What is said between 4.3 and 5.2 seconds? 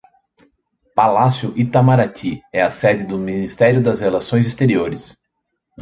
Exteriores